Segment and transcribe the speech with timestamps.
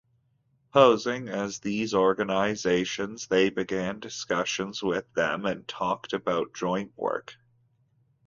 [0.73, 7.35] Posing as these organisations, they began discussions with them and talked about joint work.